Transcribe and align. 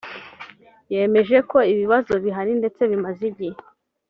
yemeje 0.93 1.37
ko 1.49 1.57
ibi 1.71 1.81
bibazo 1.81 2.13
bihari 2.23 2.51
ndetse 2.59 2.81
bimaze 2.91 3.21
igihe 3.31 3.57